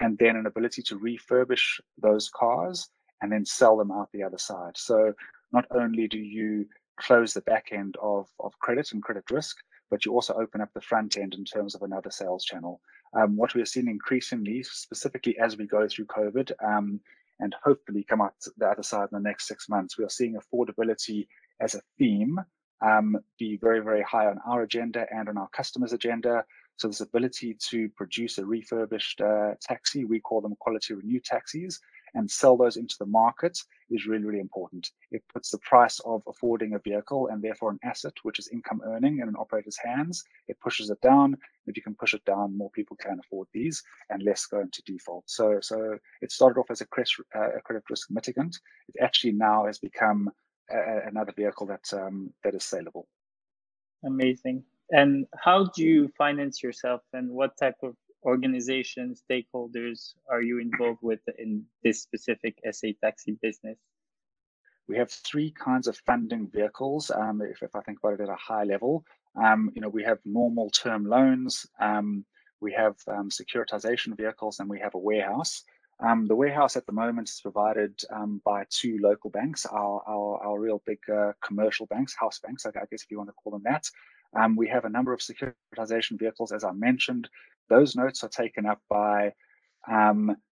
and 0.00 0.18
then 0.18 0.36
an 0.36 0.46
ability 0.46 0.82
to 0.82 0.98
refurbish 0.98 1.80
those 1.98 2.28
cars 2.28 2.88
and 3.22 3.30
then 3.30 3.44
sell 3.44 3.76
them 3.76 3.90
out 3.90 4.08
the 4.12 4.22
other 4.22 4.38
side. 4.38 4.76
So 4.76 5.12
not 5.52 5.66
only 5.70 6.08
do 6.08 6.18
you 6.18 6.66
close 7.00 7.32
the 7.32 7.42
back 7.42 7.68
end 7.72 7.96
of, 8.02 8.28
of 8.40 8.58
credit 8.58 8.92
and 8.92 9.02
credit 9.02 9.24
risk, 9.30 9.56
but 9.90 10.04
you 10.04 10.12
also 10.12 10.34
open 10.34 10.60
up 10.60 10.70
the 10.74 10.80
front 10.80 11.16
end 11.16 11.34
in 11.34 11.44
terms 11.44 11.74
of 11.74 11.82
another 11.82 12.10
sales 12.10 12.44
channel. 12.44 12.80
Um, 13.14 13.36
what 13.36 13.54
we 13.54 13.62
are 13.62 13.66
seeing 13.66 13.88
increasingly, 13.88 14.62
specifically 14.62 15.38
as 15.38 15.56
we 15.56 15.66
go 15.66 15.86
through 15.88 16.06
COVID 16.06 16.50
um, 16.64 17.00
and 17.38 17.54
hopefully 17.62 18.04
come 18.08 18.20
out 18.20 18.34
the 18.56 18.66
other 18.66 18.82
side 18.82 19.08
in 19.12 19.22
the 19.22 19.28
next 19.28 19.46
six 19.46 19.68
months, 19.68 19.96
we 19.96 20.04
are 20.04 20.10
seeing 20.10 20.36
affordability 20.36 21.28
as 21.60 21.74
a 21.74 21.82
theme 21.98 22.40
um, 22.84 23.16
be 23.38 23.56
very, 23.56 23.80
very 23.80 24.02
high 24.02 24.26
on 24.26 24.38
our 24.46 24.62
agenda 24.62 25.06
and 25.10 25.28
on 25.28 25.38
our 25.38 25.48
customers' 25.48 25.92
agenda. 25.92 26.44
So 26.76 26.88
this 26.88 27.00
ability 27.00 27.56
to 27.70 27.88
produce 27.96 28.38
a 28.38 28.44
refurbished 28.44 29.20
uh, 29.20 29.52
taxi, 29.62 30.04
we 30.04 30.20
call 30.20 30.40
them 30.40 30.56
quality 30.58 30.94
renew 30.94 31.20
taxis, 31.20 31.80
and 32.16 32.30
sell 32.30 32.56
those 32.56 32.76
into 32.76 32.96
the 32.98 33.06
market 33.06 33.56
is 33.90 34.06
really, 34.06 34.24
really 34.24 34.40
important. 34.40 34.90
It 35.12 35.22
puts 35.32 35.50
the 35.50 35.58
price 35.58 36.00
of 36.00 36.22
affording 36.26 36.74
a 36.74 36.78
vehicle 36.78 37.28
and 37.28 37.40
therefore 37.42 37.70
an 37.70 37.78
asset, 37.84 38.14
which 38.22 38.38
is 38.38 38.48
income 38.48 38.80
earning 38.84 39.20
in 39.20 39.28
an 39.28 39.36
operator's 39.38 39.76
hands, 39.76 40.24
it 40.48 40.58
pushes 40.60 40.90
it 40.90 41.00
down. 41.02 41.36
If 41.66 41.76
you 41.76 41.82
can 41.82 41.94
push 41.94 42.14
it 42.14 42.24
down, 42.24 42.56
more 42.56 42.70
people 42.70 42.96
can 42.96 43.20
afford 43.20 43.48
these 43.52 43.82
and 44.10 44.22
less 44.22 44.46
go 44.46 44.60
into 44.60 44.82
default. 44.84 45.24
So, 45.26 45.58
so 45.60 45.98
it 46.22 46.32
started 46.32 46.58
off 46.58 46.70
as 46.70 46.80
a 46.80 46.86
credit, 46.86 47.12
uh, 47.34 47.56
a 47.58 47.60
credit 47.60 47.84
risk 47.90 48.08
mitigant. 48.10 48.58
It 48.88 49.02
actually 49.02 49.32
now 49.32 49.66
has 49.66 49.78
become 49.78 50.30
a, 50.70 51.06
another 51.06 51.32
vehicle 51.36 51.66
that 51.66 51.84
um, 51.92 52.32
that 52.42 52.54
is 52.54 52.64
saleable. 52.64 53.06
Amazing. 54.04 54.64
And 54.90 55.26
how 55.36 55.70
do 55.74 55.82
you 55.84 56.08
finance 56.16 56.62
yourself 56.62 57.02
and 57.12 57.30
what 57.30 57.56
type 57.58 57.76
of 57.82 57.96
organization 58.26 59.14
stakeholders 59.14 60.14
are 60.28 60.42
you 60.42 60.58
involved 60.58 60.98
with 61.00 61.20
in 61.38 61.64
this 61.82 62.02
specific 62.02 62.58
SA 62.70 62.88
Taxi 63.02 63.38
business? 63.40 63.78
We 64.88 64.96
have 64.96 65.10
three 65.10 65.52
kinds 65.52 65.86
of 65.86 65.96
funding 65.98 66.48
vehicles. 66.48 67.10
Um, 67.10 67.40
if, 67.42 67.62
if 67.62 67.74
I 67.74 67.80
think 67.80 67.98
about 67.98 68.14
it 68.14 68.20
at 68.20 68.28
a 68.28 68.36
high 68.36 68.64
level, 68.64 69.04
um, 69.42 69.70
you 69.74 69.80
know, 69.80 69.88
we 69.88 70.02
have 70.04 70.18
normal 70.24 70.70
term 70.70 71.06
loans, 71.06 71.66
um, 71.80 72.24
we 72.60 72.72
have 72.72 72.96
um, 73.08 73.28
securitization 73.30 74.16
vehicles, 74.16 74.60
and 74.60 74.68
we 74.68 74.80
have 74.80 74.94
a 74.94 74.98
warehouse. 74.98 75.62
Um, 76.00 76.26
the 76.26 76.36
warehouse 76.36 76.76
at 76.76 76.86
the 76.86 76.92
moment 76.92 77.28
is 77.28 77.40
provided 77.40 78.00
um, 78.10 78.40
by 78.44 78.64
two 78.70 78.98
local 79.00 79.30
banks, 79.30 79.66
our 79.66 80.02
our, 80.06 80.44
our 80.44 80.60
real 80.60 80.82
big 80.86 80.98
uh, 81.12 81.32
commercial 81.44 81.86
banks, 81.86 82.14
house 82.18 82.38
banks, 82.38 82.66
I 82.66 82.70
guess 82.70 83.02
if 83.02 83.10
you 83.10 83.18
want 83.18 83.30
to 83.30 83.34
call 83.34 83.52
them 83.52 83.62
that. 83.64 83.84
we 84.56 84.68
have 84.68 84.84
a 84.84 84.90
number 84.90 85.12
of 85.12 85.20
securitization 85.20 86.18
vehicles, 86.18 86.52
as 86.52 86.64
I 86.64 86.72
mentioned. 86.72 87.28
Those 87.68 87.96
notes 87.96 88.22
are 88.24 88.28
taken 88.28 88.66
up 88.66 88.80
by 88.88 89.32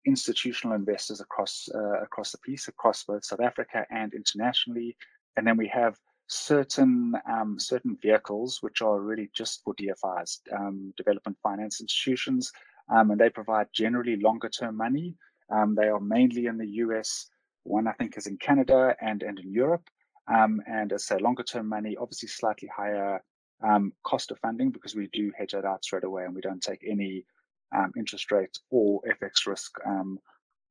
institutional 0.07 0.75
investors 0.75 1.19
across 1.19 1.67
uh, 1.75 2.01
across 2.01 2.31
the 2.31 2.37
piece, 2.39 2.67
across 2.67 3.03
both 3.03 3.25
South 3.25 3.41
Africa 3.41 3.85
and 3.91 4.13
internationally. 4.13 4.95
And 5.35 5.45
then 5.45 5.57
we 5.57 5.67
have 5.67 5.95
certain 6.27 7.13
um, 7.29 7.59
certain 7.59 7.97
vehicles 8.01 8.59
which 8.61 8.81
are 8.81 8.99
really 8.99 9.29
just 9.33 9.61
for 9.63 9.75
DFIs, 9.75 10.39
um, 10.57 10.93
development 10.97 11.37
finance 11.43 11.81
institutions, 11.81 12.51
um, 12.89 13.11
and 13.11 13.19
they 13.19 13.29
provide 13.29 13.67
generally 13.73 14.15
longer 14.17 14.49
term 14.49 14.77
money. 14.77 15.15
Um, 15.49 15.75
they 15.75 15.87
are 15.87 15.99
mainly 15.99 16.47
in 16.47 16.57
the 16.57 16.67
US. 16.85 17.29
One 17.63 17.87
I 17.87 17.93
think 17.93 18.17
is 18.17 18.27
in 18.27 18.37
Canada 18.37 18.95
and 19.01 19.21
and 19.23 19.37
in 19.39 19.51
Europe. 19.51 19.87
Um, 20.33 20.61
and 20.67 20.91
as 20.91 21.07
I 21.09 21.15
say, 21.15 21.21
longer 21.21 21.43
term 21.43 21.67
money, 21.69 21.95
obviously 21.99 22.29
slightly 22.29 22.69
higher 22.75 23.21
um, 23.63 23.93
cost 24.03 24.31
of 24.31 24.39
funding 24.39 24.69
because 24.71 24.95
we 24.95 25.07
do 25.13 25.31
hedge 25.37 25.53
it 25.53 25.65
out 25.65 25.83
straight 25.83 26.03
away 26.03 26.25
and 26.25 26.35
we 26.35 26.41
don't 26.41 26.61
take 26.61 26.83
any 26.87 27.25
um, 27.75 27.91
interest 27.97 28.31
rate 28.31 28.57
or 28.69 29.01
FX 29.21 29.45
risk 29.47 29.75
um, 29.85 30.19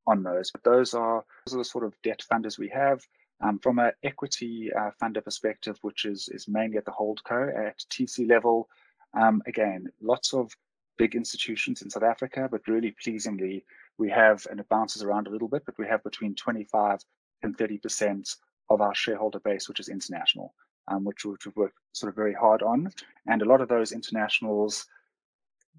on 0.06 0.22
those. 0.22 0.50
But 0.50 0.64
those 0.64 0.94
are 0.94 1.24
those 1.46 1.54
are 1.54 1.58
the 1.58 1.64
sort 1.64 1.84
of 1.84 1.94
debt 2.02 2.22
funders 2.30 2.58
we 2.58 2.68
have. 2.68 3.00
Um, 3.42 3.58
from 3.58 3.78
an 3.78 3.92
equity 4.02 4.70
uh, 4.72 4.90
funder 5.02 5.22
perspective, 5.22 5.78
which 5.82 6.04
is 6.06 6.28
is 6.32 6.48
mainly 6.48 6.78
at 6.78 6.86
the 6.86 6.92
holdco 6.92 7.68
at 7.68 7.78
TC 7.90 8.28
level, 8.28 8.68
um, 9.14 9.42
again, 9.46 9.88
lots 10.00 10.32
of 10.32 10.50
big 10.96 11.14
institutions 11.14 11.82
in 11.82 11.90
South 11.90 12.02
Africa, 12.02 12.48
but 12.50 12.66
really 12.66 12.94
pleasingly, 13.02 13.64
we 13.98 14.08
have, 14.08 14.46
and 14.50 14.60
it 14.60 14.68
bounces 14.70 15.02
around 15.02 15.26
a 15.26 15.30
little 15.30 15.48
bit, 15.48 15.62
but 15.66 15.76
we 15.78 15.86
have 15.86 16.02
between 16.02 16.34
25 16.34 17.00
and 17.42 17.58
30 17.58 17.78
percent 17.78 18.30
of 18.70 18.80
our 18.80 18.94
shareholder 18.94 19.40
base, 19.40 19.68
which 19.68 19.80
is 19.80 19.88
international, 19.88 20.54
um, 20.88 21.04
which, 21.04 21.24
we've 21.24 21.38
worked 21.56 21.78
sort 21.92 22.10
of 22.10 22.16
very 22.16 22.34
hard 22.34 22.62
on, 22.62 22.90
and 23.26 23.42
a 23.42 23.44
lot 23.44 23.60
of 23.60 23.68
those 23.68 23.92
internationals 23.92 24.86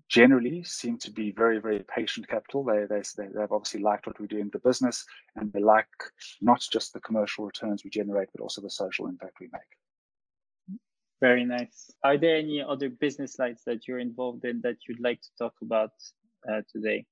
generally 0.09 0.63
seem 0.63 0.97
to 0.97 1.11
be 1.11 1.31
very, 1.31 1.59
very 1.59 1.83
patient 1.93 2.27
capital. 2.27 2.63
They, 2.63 2.85
they, 2.89 3.01
they've 3.17 3.51
obviously 3.51 3.81
liked 3.81 4.07
what 4.07 4.19
we 4.19 4.27
do 4.27 4.37
in 4.37 4.49
the 4.51 4.59
business 4.59 5.05
and 5.35 5.51
they 5.51 5.59
like 5.59 5.87
not 6.41 6.65
just 6.71 6.93
the 6.93 7.01
commercial 7.01 7.45
returns 7.45 7.83
we 7.83 7.89
generate, 7.89 8.29
but 8.33 8.41
also 8.41 8.61
the 8.61 8.69
social 8.69 9.07
impact 9.07 9.39
we 9.41 9.49
make. 9.51 10.79
Very 11.19 11.45
nice. 11.45 11.91
Are 12.03 12.17
there 12.17 12.37
any 12.37 12.61
other 12.61 12.89
business 12.89 13.39
lines 13.39 13.63
that 13.65 13.87
you're 13.87 13.99
involved 13.99 14.45
in 14.45 14.61
that 14.61 14.77
you'd 14.87 14.99
like 14.99 15.21
to 15.21 15.29
talk 15.37 15.53
about 15.61 15.91
uh, 16.49 16.61
today? 16.71 17.05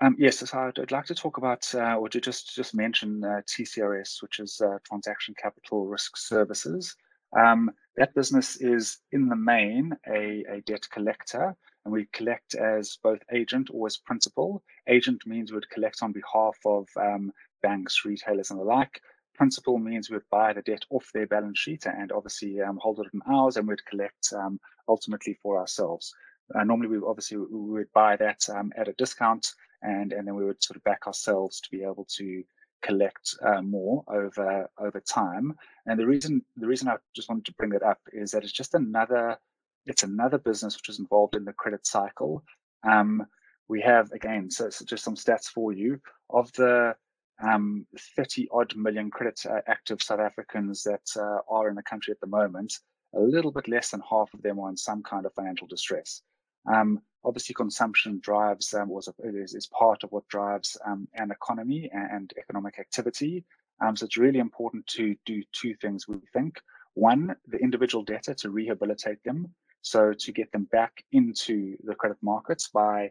Um, 0.00 0.14
yes, 0.16 0.38
so 0.38 0.58
I'd, 0.58 0.78
I'd, 0.78 0.92
like 0.92 1.06
to 1.06 1.14
talk 1.14 1.38
about, 1.38 1.74
uh, 1.74 1.96
or 1.96 2.08
to 2.08 2.20
just 2.20 2.54
just 2.54 2.74
mention 2.74 3.24
uh, 3.24 3.40
TCRS, 3.48 4.22
which 4.22 4.38
is 4.38 4.60
uh, 4.64 4.78
Transaction 4.84 5.34
Capital 5.40 5.86
Risk 5.86 6.16
Services. 6.16 6.94
Um, 7.36 7.70
that 7.96 8.14
business 8.14 8.56
is 8.60 8.98
in 9.10 9.28
the 9.28 9.36
main 9.36 9.92
a, 10.06 10.44
a 10.48 10.60
debt 10.66 10.86
collector, 10.92 11.54
and 11.84 11.92
we 11.92 12.06
collect 12.12 12.54
as 12.54 12.98
both 13.02 13.18
agent 13.32 13.70
or 13.72 13.88
as 13.88 13.96
principal. 13.96 14.62
Agent 14.88 15.26
means 15.26 15.52
we'd 15.52 15.68
collect 15.70 16.00
on 16.02 16.12
behalf 16.12 16.56
of 16.64 16.86
um, 16.96 17.32
banks, 17.62 18.04
retailers, 18.04 18.50
and 18.50 18.60
the 18.60 18.64
like. 18.64 19.00
Principal 19.34 19.78
means 19.78 20.10
we'd 20.10 20.20
buy 20.30 20.52
the 20.52 20.62
debt 20.62 20.84
off 20.90 21.10
their 21.12 21.26
balance 21.26 21.58
sheet 21.58 21.86
and 21.86 22.12
obviously 22.12 22.60
um, 22.60 22.78
hold 22.80 23.00
it 23.00 23.08
in 23.12 23.20
ours, 23.26 23.56
and 23.56 23.66
we'd 23.66 23.84
collect 23.86 24.32
um, 24.32 24.60
ultimately 24.86 25.36
for 25.42 25.58
ourselves. 25.58 26.14
Uh, 26.54 26.62
normally, 26.62 26.88
we 26.88 26.98
obviously 27.04 27.36
we 27.36 27.46
would 27.50 27.92
buy 27.92 28.14
that 28.16 28.48
um, 28.48 28.72
at 28.76 28.88
a 28.88 28.92
discount, 28.92 29.52
and 29.82 30.12
and 30.12 30.26
then 30.26 30.34
we 30.34 30.44
would 30.44 30.62
sort 30.62 30.76
of 30.76 30.84
back 30.84 31.06
ourselves 31.06 31.60
to 31.60 31.70
be 31.70 31.82
able 31.82 32.06
to 32.16 32.42
collect 32.82 33.34
uh, 33.44 33.62
more 33.62 34.04
over 34.08 34.68
over 34.78 35.00
time. 35.00 35.54
And 35.86 35.98
the 35.98 36.06
reason 36.06 36.42
the 36.56 36.66
reason 36.66 36.88
I 36.88 36.96
just 37.14 37.28
wanted 37.28 37.46
to 37.46 37.54
bring 37.54 37.70
that 37.70 37.82
up 37.82 38.00
is 38.12 38.30
that 38.32 38.44
it's 38.44 38.52
just 38.52 38.74
another 38.74 39.38
it's 39.86 40.02
another 40.02 40.38
business 40.38 40.76
which 40.76 40.88
is 40.88 40.98
involved 40.98 41.34
in 41.34 41.44
the 41.44 41.52
credit 41.52 41.86
cycle. 41.86 42.44
Um, 42.88 43.26
we 43.68 43.80
have 43.82 44.10
again, 44.12 44.50
so, 44.50 44.70
so, 44.70 44.84
just 44.84 45.04
some 45.04 45.16
stats 45.16 45.46
for 45.46 45.72
you 45.72 46.00
of 46.30 46.52
the 46.52 46.94
um, 47.42 47.86
30 48.16 48.48
odd 48.52 48.74
million 48.76 49.10
credit 49.10 49.40
uh, 49.48 49.60
active 49.66 50.02
South 50.02 50.20
Africans 50.20 50.82
that 50.82 51.02
uh, 51.16 51.38
are 51.48 51.68
in 51.68 51.74
the 51.74 51.82
country 51.82 52.12
at 52.12 52.20
the 52.20 52.26
moment. 52.26 52.72
A 53.14 53.20
little 53.20 53.52
bit 53.52 53.68
less 53.68 53.90
than 53.90 54.02
half 54.08 54.32
of 54.34 54.42
them 54.42 54.58
are 54.58 54.68
in 54.68 54.76
some 54.76 55.02
kind 55.02 55.24
of 55.24 55.32
financial 55.34 55.66
distress. 55.66 56.22
Um, 56.72 57.00
obviously, 57.24 57.54
consumption 57.54 58.20
drives 58.22 58.74
um, 58.74 58.88
was 58.88 59.08
is, 59.24 59.54
is, 59.54 59.66
part 59.66 60.04
of 60.04 60.12
what 60.12 60.28
drives 60.28 60.76
um, 60.86 61.08
an 61.14 61.30
economy 61.30 61.90
and 61.92 62.32
economic 62.38 62.78
activity. 62.78 63.44
Um, 63.80 63.96
so 63.96 64.06
it's 64.06 64.16
really 64.16 64.38
important 64.38 64.86
to 64.88 65.16
do 65.24 65.42
two 65.52 65.74
things. 65.74 66.08
We 66.08 66.16
think 66.32 66.60
one, 66.94 67.36
the 67.46 67.58
individual 67.58 68.04
debtor 68.04 68.34
to 68.34 68.50
rehabilitate 68.50 69.22
them, 69.24 69.54
so 69.82 70.12
to 70.12 70.32
get 70.32 70.50
them 70.52 70.64
back 70.72 71.04
into 71.12 71.76
the 71.84 71.94
credit 71.94 72.18
markets 72.22 72.68
by 72.68 73.10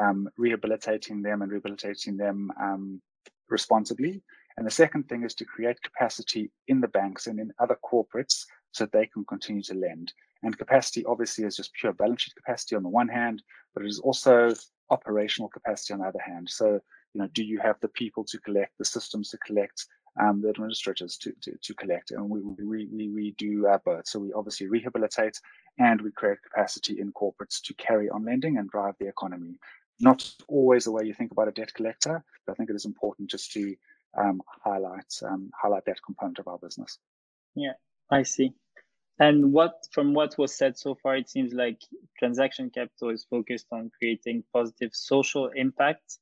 um, 0.00 0.28
rehabilitating 0.36 1.22
them 1.22 1.42
and 1.42 1.50
rehabilitating 1.50 2.16
them 2.16 2.50
um, 2.60 3.02
responsibly. 3.48 4.22
And 4.56 4.66
the 4.66 4.70
second 4.70 5.08
thing 5.08 5.22
is 5.22 5.34
to 5.34 5.44
create 5.44 5.82
capacity 5.82 6.50
in 6.68 6.80
the 6.80 6.88
banks 6.88 7.26
and 7.26 7.38
in 7.38 7.52
other 7.58 7.78
corporates 7.84 8.44
so 8.72 8.86
they 8.86 9.06
can 9.06 9.24
continue 9.26 9.62
to 9.64 9.74
lend. 9.74 10.12
And 10.46 10.56
capacity 10.56 11.04
obviously 11.06 11.44
is 11.44 11.56
just 11.56 11.74
pure 11.74 11.92
balance 11.92 12.22
sheet 12.22 12.36
capacity 12.36 12.76
on 12.76 12.84
the 12.84 12.88
one 12.88 13.08
hand, 13.08 13.42
but 13.74 13.82
it 13.82 13.88
is 13.88 13.98
also 13.98 14.54
operational 14.90 15.48
capacity 15.48 15.92
on 15.92 15.98
the 15.98 16.06
other 16.06 16.20
hand. 16.24 16.48
So, 16.48 16.74
you 17.14 17.20
know, 17.20 17.26
do 17.32 17.42
you 17.42 17.58
have 17.58 17.80
the 17.80 17.88
people 17.88 18.22
to 18.26 18.38
collect, 18.38 18.78
the 18.78 18.84
systems 18.84 19.30
to 19.30 19.38
collect, 19.38 19.86
um, 20.22 20.40
the 20.40 20.50
administrators 20.50 21.16
to, 21.16 21.32
to, 21.42 21.58
to 21.60 21.74
collect? 21.74 22.12
And 22.12 22.30
we, 22.30 22.42
we, 22.42 22.86
we, 22.86 23.08
we 23.08 23.34
do 23.36 23.66
uh, 23.66 23.78
both. 23.84 24.06
So 24.06 24.20
we 24.20 24.32
obviously 24.34 24.68
rehabilitate 24.68 25.40
and 25.80 26.00
we 26.00 26.12
create 26.12 26.38
capacity 26.48 27.00
in 27.00 27.12
corporates 27.12 27.60
to 27.64 27.74
carry 27.74 28.08
on 28.08 28.24
lending 28.24 28.58
and 28.58 28.70
drive 28.70 28.94
the 29.00 29.08
economy. 29.08 29.58
Not 29.98 30.32
always 30.46 30.84
the 30.84 30.92
way 30.92 31.06
you 31.06 31.14
think 31.14 31.32
about 31.32 31.48
a 31.48 31.52
debt 31.52 31.74
collector, 31.74 32.22
but 32.46 32.52
I 32.52 32.54
think 32.54 32.70
it 32.70 32.76
is 32.76 32.84
important 32.84 33.30
just 33.30 33.50
to 33.54 33.74
um, 34.16 34.40
highlight 34.62 35.12
um, 35.24 35.50
highlight 35.60 35.86
that 35.86 36.04
component 36.06 36.38
of 36.38 36.46
our 36.46 36.58
business. 36.58 36.98
Yeah, 37.56 37.72
I 38.12 38.22
see. 38.22 38.54
And 39.18 39.52
what, 39.52 39.86
from 39.92 40.12
what 40.12 40.36
was 40.36 40.54
said 40.54 40.76
so 40.76 40.94
far, 40.94 41.16
it 41.16 41.30
seems 41.30 41.54
like 41.54 41.80
transaction 42.18 42.70
capital 42.70 43.10
is 43.10 43.24
focused 43.28 43.66
on 43.72 43.90
creating 43.98 44.44
positive 44.52 44.90
social 44.92 45.48
impact, 45.54 46.18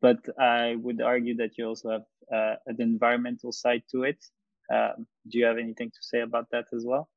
but 0.00 0.18
I 0.40 0.74
would 0.76 1.00
argue 1.00 1.36
that 1.36 1.56
you 1.56 1.68
also 1.68 1.90
have 1.90 2.04
uh, 2.32 2.56
an 2.66 2.80
environmental 2.80 3.52
side 3.52 3.84
to 3.92 4.02
it. 4.02 4.24
Um, 4.72 5.06
do 5.28 5.38
you 5.38 5.44
have 5.44 5.58
anything 5.58 5.90
to 5.90 5.98
say 6.00 6.20
about 6.20 6.48
that 6.50 6.66
as 6.72 6.84
well? 6.84 7.08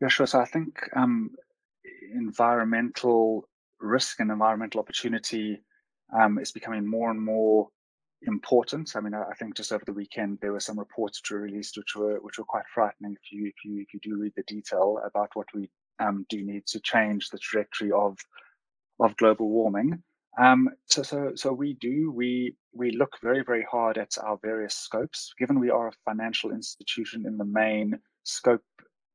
Yeah, 0.00 0.08
sure. 0.08 0.26
So 0.26 0.40
I 0.40 0.44
think 0.44 0.78
um, 0.94 1.30
environmental 2.14 3.48
risk 3.80 4.20
and 4.20 4.30
environmental 4.30 4.80
opportunity 4.80 5.62
um, 6.16 6.38
is 6.38 6.52
becoming 6.52 6.86
more 6.86 7.10
and 7.10 7.20
more 7.20 7.68
important. 8.26 8.94
I 8.96 9.00
mean, 9.00 9.14
I, 9.14 9.22
I, 9.22 9.34
think 9.34 9.56
just 9.56 9.72
over 9.72 9.84
the 9.84 9.92
weekend 9.92 10.38
there 10.40 10.52
were 10.52 10.60
some 10.60 10.78
reports 10.78 11.20
which 11.20 11.30
were 11.30 11.40
released 11.40 11.76
which 11.76 11.96
were 11.96 12.18
which 12.20 12.38
were 12.38 12.44
quite 12.44 12.64
frightening. 12.72 13.12
If 13.12 13.32
you 13.32 13.46
if 13.46 13.64
you 13.64 13.80
if 13.82 13.94
you 13.94 14.00
do 14.00 14.18
read 14.18 14.32
the 14.36 14.44
detail 14.44 14.98
about 15.04 15.30
what 15.34 15.46
we 15.54 15.70
um, 15.98 16.26
do 16.28 16.42
need 16.42 16.66
to 16.66 16.80
change 16.80 17.28
the 17.28 17.38
trajectory 17.38 17.92
of 17.92 18.18
of 19.00 19.16
global 19.16 19.48
warming. 19.48 20.02
Um, 20.38 20.70
so 20.86 21.02
so 21.02 21.32
so 21.34 21.52
we 21.52 21.74
do 21.74 22.10
we 22.10 22.56
we 22.72 22.92
look 22.92 23.16
very 23.22 23.42
very 23.44 23.66
hard 23.70 23.98
at 23.98 24.16
our 24.22 24.38
various 24.42 24.74
scopes. 24.74 25.32
Given 25.38 25.60
we 25.60 25.70
are 25.70 25.88
a 25.88 25.92
financial 26.04 26.52
institution 26.52 27.26
in 27.26 27.36
the 27.36 27.44
main, 27.44 27.98
scope 28.24 28.62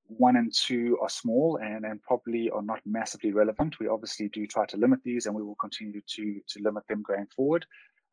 one 0.07 0.37
and 0.37 0.53
two 0.53 0.97
are 1.01 1.09
small 1.09 1.59
and, 1.61 1.85
and 1.85 2.01
probably 2.01 2.49
are 2.49 2.61
not 2.61 2.79
massively 2.85 3.33
relevant. 3.33 3.79
We 3.79 3.87
obviously 3.87 4.29
do 4.29 4.47
try 4.47 4.65
to 4.67 4.77
limit 4.77 4.99
these 5.03 5.25
and 5.25 5.35
we 5.35 5.43
will 5.43 5.55
continue 5.55 6.01
to, 6.15 6.41
to 6.47 6.63
limit 6.63 6.87
them 6.87 7.03
going 7.05 7.27
forward. 7.35 7.65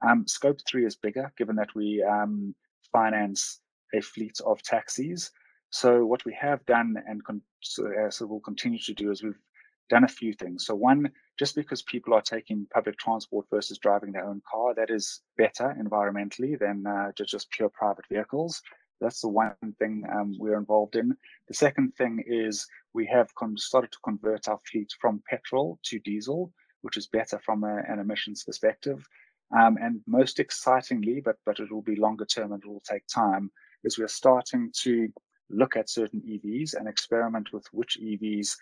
Um, 0.07 0.27
scope 0.27 0.59
three 0.67 0.87
is 0.87 0.97
bigger, 0.97 1.33
given 1.37 1.57
that 1.57 1.75
we 1.75 2.03
um, 2.03 2.55
finance 2.93 3.61
a 3.95 4.01
fleet 4.01 4.39
of 4.45 4.63
taxis. 4.63 5.31
So 5.71 6.05
what 6.07 6.25
we 6.25 6.37
have 6.41 6.65
done 6.67 6.97
and 7.07 7.21
so, 7.61 7.87
uh, 7.87 8.11
so 8.11 8.27
we'll 8.27 8.41
continue 8.41 8.79
to 8.79 8.95
do 8.95 9.11
is 9.11 9.23
we've 9.23 9.39
done 9.91 10.05
a 10.05 10.09
few 10.09 10.33
things. 10.33 10.67
So 10.67 10.75
one, 10.75 11.11
just 11.39 11.55
because 11.57 11.83
people 11.83 12.15
are 12.15 12.23
taking 12.23 12.67
public 12.73 12.97
transport 12.99 13.47
versus 13.51 13.79
driving 13.79 14.13
their 14.13 14.27
own 14.27 14.41
car, 14.51 14.75
that 14.75 14.91
is 14.91 15.23
better 15.37 15.77
environmentally 15.83 16.59
than 16.59 16.87
uh, 16.87 17.13
just, 17.17 17.31
just 17.31 17.51
pure 17.51 17.71
private 17.71 18.05
vehicles. 18.11 18.63
That's 19.01 19.21
the 19.21 19.29
one 19.29 19.55
thing 19.79 20.05
um, 20.13 20.37
we're 20.39 20.57
involved 20.57 20.97
in. 20.97 21.17
The 21.49 21.55
second 21.55 21.95
thing 21.97 22.23
is 22.27 22.67
we 22.95 23.07
have 23.07 23.35
con- 23.35 23.57
started 23.57 23.93
to 23.93 23.99
convert 24.05 24.49
our 24.49 24.61
fleet 24.71 24.93
from 25.01 25.23
petrol 25.29 25.79
to 25.87 25.99
diesel, 25.99 26.53
which 26.83 26.97
is 26.97 27.09
better 27.09 27.41
from 27.45 27.65
a, 27.65 27.83
an 27.89 27.99
emissions 27.99 28.45
perspective. 28.45 29.05
Um, 29.57 29.79
and 29.81 30.01
most 30.07 30.41
excitingly, 30.41 31.21
but 31.25 31.37
but 31.47 31.61
it 31.61 31.71
will 31.71 31.83
be 31.83 31.97
longer 31.97 32.25
term 32.25 32.53
and 32.53 32.63
it 32.63 32.69
will 32.69 32.83
take 32.89 33.07
time, 33.07 33.51
is 33.85 33.99
we're 33.99 34.09
starting 34.09 34.73
to 34.83 35.09
look 35.51 35.77
at 35.77 35.91
certain 35.91 36.21
EVs 36.21 36.75
and 36.75 36.89
experiment 36.89 37.53
with 37.53 37.67
which 37.73 37.99
EVs 38.01 38.57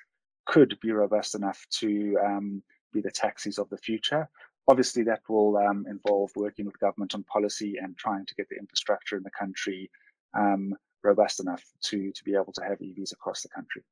could 0.44 0.78
be 0.80 0.92
robust 0.92 1.34
enough 1.34 1.64
to 1.70 2.18
um, 2.24 2.62
be 2.92 3.00
the 3.00 3.10
taxis 3.10 3.58
of 3.58 3.68
the 3.70 3.76
future. 3.76 4.28
Obviously, 4.68 5.02
that 5.04 5.22
will 5.28 5.56
um, 5.56 5.86
involve 5.88 6.30
working 6.36 6.66
with 6.66 6.78
government 6.78 7.14
on 7.14 7.24
policy 7.24 7.76
and 7.80 7.96
trying 7.96 8.26
to 8.26 8.34
get 8.34 8.48
the 8.48 8.56
infrastructure 8.56 9.16
in 9.16 9.22
the 9.22 9.30
country 9.30 9.90
um, 10.34 10.74
robust 11.02 11.40
enough 11.40 11.64
to 11.82 12.12
to 12.12 12.24
be 12.24 12.34
able 12.34 12.52
to 12.52 12.62
have 12.62 12.78
EVs 12.78 13.12
across 13.12 13.42
the 13.42 13.48
country. 13.48 13.82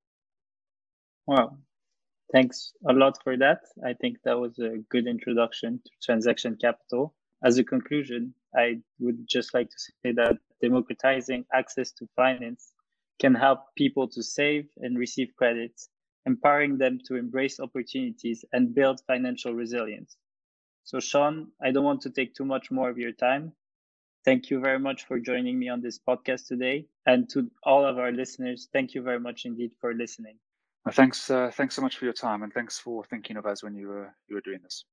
Wow, 1.26 1.56
thanks 2.32 2.72
a 2.88 2.92
lot 2.92 3.22
for 3.22 3.36
that. 3.36 3.60
I 3.84 3.92
think 3.94 4.18
that 4.24 4.38
was 4.38 4.58
a 4.58 4.78
good 4.90 5.06
introduction 5.06 5.80
to 5.84 5.90
transaction 6.02 6.56
capital. 6.56 7.14
As 7.44 7.58
a 7.58 7.64
conclusion, 7.64 8.34
I 8.54 8.80
would 8.98 9.26
just 9.28 9.54
like 9.54 9.70
to 9.70 9.78
say 9.78 10.12
that 10.12 10.38
democratizing 10.60 11.44
access 11.52 11.92
to 11.92 12.08
finance 12.16 12.72
can 13.20 13.34
help 13.34 13.60
people 13.76 14.08
to 14.08 14.22
save 14.22 14.68
and 14.78 14.98
receive 14.98 15.34
credit, 15.36 15.72
empowering 16.26 16.78
them 16.78 16.98
to 17.06 17.16
embrace 17.16 17.60
opportunities 17.60 18.44
and 18.52 18.74
build 18.74 19.00
financial 19.06 19.54
resilience. 19.54 20.16
So, 20.84 21.00
Sean, 21.00 21.52
I 21.62 21.70
don't 21.72 21.84
want 21.84 22.02
to 22.02 22.10
take 22.10 22.34
too 22.34 22.44
much 22.44 22.70
more 22.70 22.90
of 22.90 22.98
your 22.98 23.12
time. 23.12 23.52
Thank 24.24 24.50
you 24.50 24.60
very 24.60 24.78
much 24.78 25.04
for 25.06 25.18
joining 25.20 25.58
me 25.58 25.68
on 25.68 25.80
this 25.82 25.98
podcast 25.98 26.48
today. 26.48 26.86
And 27.06 27.28
to 27.30 27.50
all 27.64 27.84
of 27.86 27.98
our 27.98 28.12
listeners, 28.12 28.68
thank 28.72 28.94
you 28.94 29.02
very 29.02 29.20
much 29.20 29.46
indeed 29.46 29.72
for 29.80 29.94
listening. 29.94 30.38
Well, 30.84 30.92
thanks, 30.94 31.30
uh, 31.30 31.50
thanks 31.54 31.74
so 31.76 31.82
much 31.82 31.96
for 31.98 32.04
your 32.06 32.14
time, 32.14 32.42
and 32.42 32.52
thanks 32.52 32.78
for 32.78 33.04
thinking 33.04 33.36
of 33.36 33.46
us 33.46 33.62
when 33.62 33.74
you 33.74 33.88
were 33.88 34.14
you 34.28 34.34
were 34.36 34.40
doing 34.42 34.60
this. 34.62 34.84